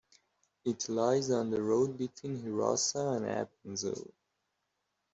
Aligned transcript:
It 0.65 0.89
lies 0.89 1.29
on 1.29 1.51
the 1.51 1.61
road 1.61 1.95
between 1.95 2.41
Herisau 2.41 3.17
and 3.17 3.25
Appenzell. 3.47 4.11